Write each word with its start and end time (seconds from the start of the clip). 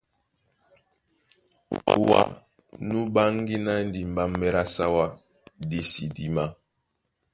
Wǎ 2.07 2.21
nú 2.87 2.97
ɓáŋgí 3.13 3.57
ná 3.65 3.73
dimbámbɛ́ 3.93 4.49
lá 4.55 4.63
Sáwá 4.75 5.05
dí 5.69 5.79
sí 5.91 6.03
dímá. 6.15 6.45